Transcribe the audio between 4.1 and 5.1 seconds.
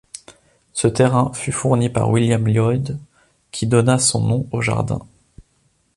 nom au jardin.